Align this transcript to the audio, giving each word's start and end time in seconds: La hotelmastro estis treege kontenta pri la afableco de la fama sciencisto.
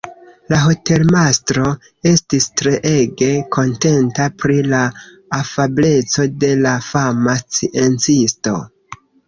La 0.51 0.57
hotelmastro 0.61 1.73
estis 2.11 2.47
treege 2.61 3.29
kontenta 3.57 4.27
pri 4.45 4.57
la 4.73 4.81
afableco 5.41 6.29
de 6.45 6.53
la 6.65 6.75
fama 6.91 7.39
sciencisto. 7.47 8.59